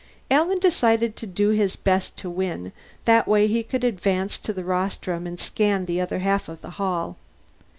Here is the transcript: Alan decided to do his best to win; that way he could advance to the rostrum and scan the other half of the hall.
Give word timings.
Alan 0.31 0.57
decided 0.57 1.15
to 1.15 1.27
do 1.27 1.49
his 1.49 1.75
best 1.75 2.17
to 2.17 2.27
win; 2.27 2.71
that 3.05 3.27
way 3.27 3.45
he 3.45 3.61
could 3.61 3.83
advance 3.83 4.39
to 4.39 4.51
the 4.51 4.63
rostrum 4.63 5.27
and 5.27 5.39
scan 5.39 5.85
the 5.85 6.01
other 6.01 6.17
half 6.17 6.49
of 6.49 6.59
the 6.61 6.71
hall. 6.81 7.17